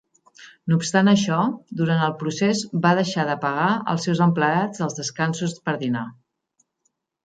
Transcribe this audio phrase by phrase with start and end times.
[0.71, 1.37] No obstant això,
[1.81, 6.07] durant el procés va deixar de pagar als seus empleats els descansos per dinar.